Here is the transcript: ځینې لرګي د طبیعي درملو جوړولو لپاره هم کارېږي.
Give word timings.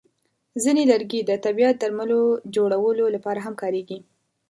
ځینې 0.63 0.83
لرګي 0.91 1.21
د 1.25 1.31
طبیعي 1.45 1.73
درملو 1.81 2.21
جوړولو 2.55 3.05
لپاره 3.15 3.39
هم 3.45 3.53
کارېږي. 3.61 3.99